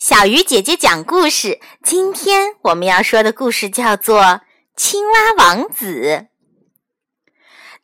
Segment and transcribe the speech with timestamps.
[0.00, 1.60] 小鱼姐姐讲故事。
[1.82, 4.22] 今天我们要说的故事叫做
[4.74, 6.26] 《青蛙王子》。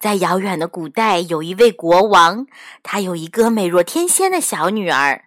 [0.01, 2.47] 在遥远的古代，有一位国王，
[2.83, 5.27] 他有一个美若天仙的小女儿。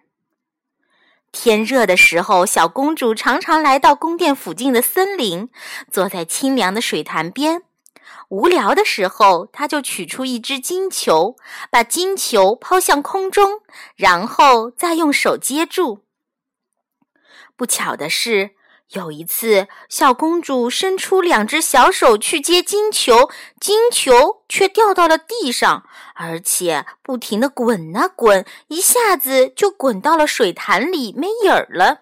[1.30, 5.48] 天热的时候，小公主常常来到宫殿附近的森林，
[5.92, 7.62] 坐在清凉的水潭边。
[8.30, 11.36] 无聊的时候，她就取出一只金球，
[11.70, 13.60] 把金球抛向空中，
[13.94, 16.00] 然后再用手接住。
[17.60, 18.52] 不巧的是，
[18.92, 23.28] 有一次，小公主伸出两只小手去接金球，
[23.60, 32.00] 金球却掉到了地上，而且不停地滚啊滚，一下子就滚到了水潭里，没影儿了。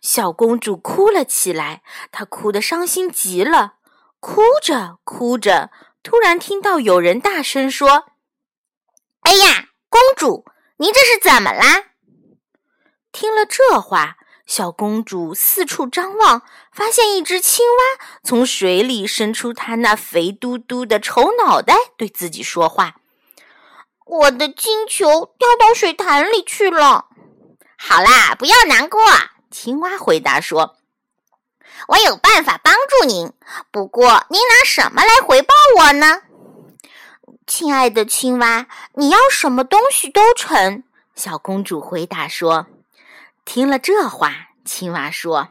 [0.00, 3.78] 小公主哭了起来，她哭得伤心极了。
[4.20, 5.72] 哭着哭着，
[6.04, 8.04] 突然听到有人大声说
[9.22, 10.44] ：“哎呀，公主，
[10.76, 11.86] 您这是怎么啦？”
[13.10, 14.18] 听了这话。
[14.46, 22.96] 小公主四处张望，发现一只青蛙从水里伸出它那肥嘟嘟的丑脑袋，对自己说话
[24.04, 27.06] ：“我的金球掉到水潭里去了。
[27.78, 29.00] ”“好啦，不要难过。”
[29.50, 30.76] 青蛙回答说
[31.88, 33.32] ：“我有办法帮助您，
[33.70, 36.20] 不过您拿什么来回报我呢
[37.46, 40.84] ？”“亲爱的青蛙，你要什么东西都成。”
[41.16, 42.66] 小公主回答说。
[43.44, 45.48] 听了这话，青蛙说：“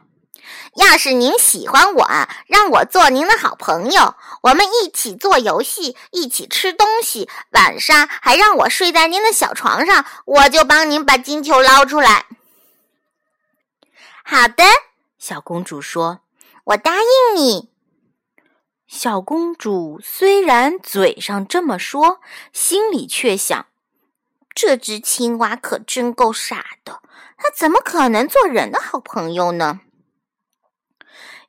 [0.76, 2.08] 要是您喜欢我，
[2.46, 12.26] 让我做您的好朋友，我们一起做游戏，一起吃东西，晚上还让我睡在您的小床上，我就帮您把金球捞出来。”
[14.24, 14.64] 好的，
[15.18, 16.20] 小公主说
[16.64, 17.70] ：“我答应你。”
[18.86, 22.20] 小公主虽然嘴上这么说，
[22.52, 23.66] 心里却想。
[24.54, 27.02] 这只青蛙可真够傻的，
[27.36, 29.80] 它怎么可能做人的好朋友呢？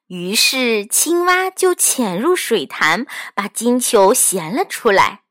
[0.08, 5.22] 于是，青蛙就潜入水潭，把金球衔了出来。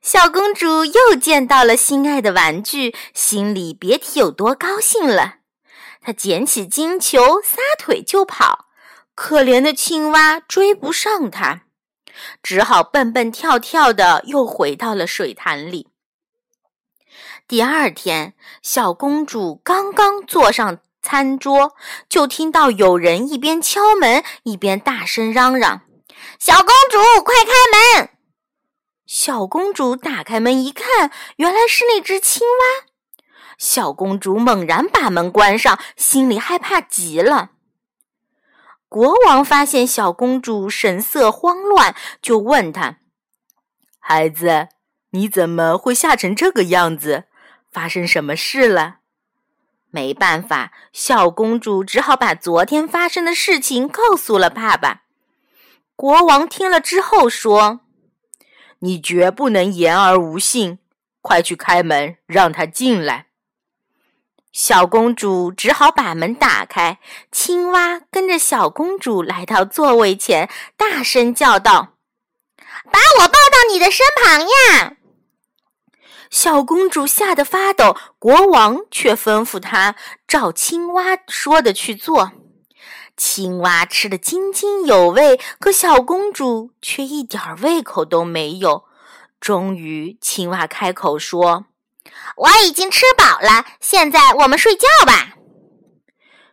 [0.00, 5.36] 小公主又见到了心爱的玩具，心里别提有多高兴了。
[6.00, 8.66] 她捡起金球，撒腿就跑。
[9.14, 11.62] 可怜的青蛙追不上它，
[12.42, 15.88] 只好蹦蹦跳跳的又回到了水潭里。
[17.46, 18.32] 第二天，
[18.62, 21.76] 小公主刚刚坐上餐桌，
[22.08, 25.82] 就听到有人一边敲门一边大声嚷嚷
[26.40, 28.08] ：“小公主，快开门！”
[29.06, 32.86] 小公主打开门一看，原来是那只青蛙。
[33.58, 37.50] 小公主猛然把门关上，心里害怕极了。
[38.88, 43.00] 国王发现小公主神色慌乱，就问她
[44.00, 44.68] ：“孩子，
[45.10, 47.24] 你怎么会吓成这个样子？”
[47.74, 48.98] 发生什么事了？
[49.90, 55.02] 没办法，小公主只好把昨天发生的事情告诉了爸爸。
[55.96, 57.80] 国王听了之后说
[58.78, 60.78] ：“你绝不能言而无信，
[61.20, 63.26] 快去开门，让他进来。”
[64.52, 67.00] 小公主只好把门打开。
[67.32, 71.94] 青蛙跟着小公主来到座位前，大声叫道
[72.90, 74.96] ：“把我抱到你的身旁呀！”
[76.34, 79.94] 小公主吓得发抖，国王却吩咐她
[80.26, 82.32] 照青蛙说的去做。
[83.16, 88.82] 青蛙吃得津津有味，可小公主却一点胃口都没有。
[89.38, 91.66] 终于，青蛙开口说
[92.36, 95.36] ：“我已经吃饱了，现在我们睡觉吧。”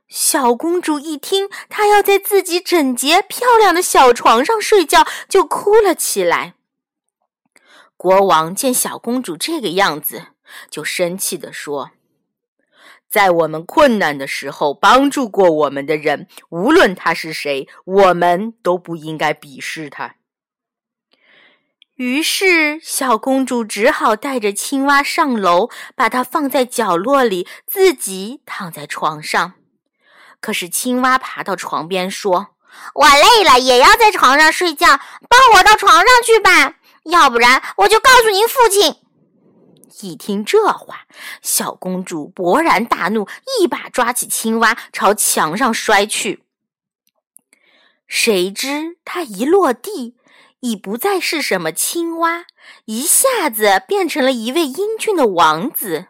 [0.07, 6.53] 小公主一听，她要在自己整洁漂亮的小床上睡觉，就哭了起来。
[8.01, 10.29] 国王见小公主这个样子，
[10.71, 11.91] 就生气地说
[13.07, 20.15] ：“在我们困难的时候帮助过我们的人，无论他是谁，我们都不应该鄙视他。”
[21.93, 29.53] 于是，小公主只好带着青蛙上楼，把它放在角落里，自己躺在床上。
[30.39, 32.55] 可是，青蛙爬到床边说
[32.95, 38.97] ：“我累了，也要在床上睡觉，抱我到床上去吧。”要不然，我就告诉您父亲。
[40.01, 41.05] 一听这话，
[41.41, 43.27] 小公主勃然大怒，
[43.59, 46.43] 一把抓起青蛙朝墙上摔去。
[48.07, 50.15] 谁知她一落地，
[50.61, 52.45] 已不再是什么青蛙，
[52.85, 56.07] 一下子变成了一位英俊的王子。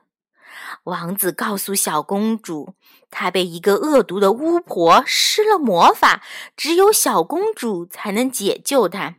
[0.85, 2.75] 王子告诉小公主，
[3.09, 6.23] 他被一个恶毒的巫婆施了魔法，
[6.55, 9.15] 只有小公主才能解救他。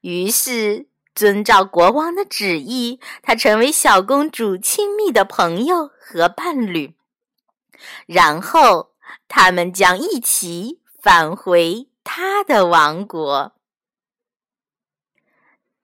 [0.00, 6.94] 于是，遵照国王的旨意，他成为小公主亲密的朋友和伴侣。
[8.06, 8.92] 然后
[9.28, 13.52] 他们将一起返回他的王国。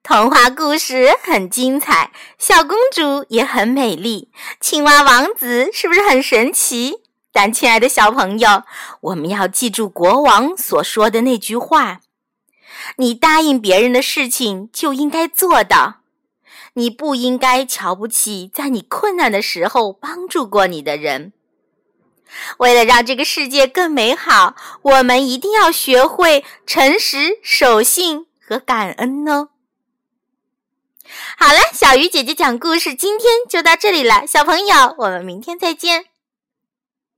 [0.01, 7.03] 童话故事很精彩，小公主也很美丽，青蛙王子是不是很神奇？
[7.31, 8.63] 但亲爱的小朋友，
[9.01, 12.01] 我们要记住国王所说的那句话：
[12.97, 16.01] 你答应别人的事情就应该做到，
[16.73, 21.33] 你不应该瞧不起在你困难的时候帮助过你的人。
[22.57, 29.49] 为了让这个世界更美好，我们一定要学会诚实、守信和感恩哦。
[31.37, 34.25] 好了，小鱼姐姐讲故事，今天就到这里了。
[34.25, 36.05] 小朋友，我们明天再见。